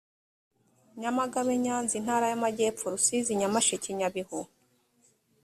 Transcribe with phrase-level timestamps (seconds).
[0.99, 4.39] nyamagabe nyanza intara y amajyepfo rusizi nyamasheke nyabihu